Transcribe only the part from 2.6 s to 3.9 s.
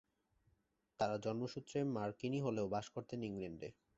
বাস করতেন ইংল্যান্ডে।